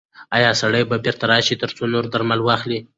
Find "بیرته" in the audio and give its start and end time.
1.05-1.25